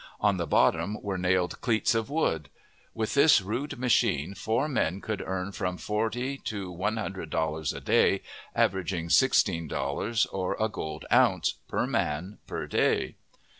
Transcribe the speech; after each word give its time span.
On 0.19 0.37
the 0.37 0.47
bottom 0.47 0.97
were 1.03 1.19
nailed 1.19 1.61
cleats 1.61 1.93
of 1.93 2.09
wood. 2.09 2.49
With 2.95 3.13
this 3.13 3.39
rude 3.39 3.77
machine 3.77 4.33
four 4.33 4.67
men 4.67 4.99
could 4.99 5.21
earn 5.23 5.51
from 5.51 5.77
forty 5.77 6.39
to 6.39 6.71
one 6.71 6.97
hundred 6.97 7.29
dollars 7.29 7.71
a 7.71 7.79
day, 7.81 8.23
averaging 8.55 9.11
sixteen 9.11 9.67
dollars, 9.67 10.25
or 10.25 10.57
a 10.59 10.69
gold 10.69 11.05
ounce, 11.13 11.53
per 11.67 11.85
man 11.85 12.39
per 12.47 12.65
day. 12.65 13.13